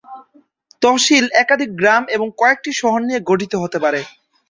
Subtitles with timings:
[0.81, 4.01] তহশিল একাধিক গ্রাম এবং কয়েকটি শহর নিয়ে গঠিত হতে পারে।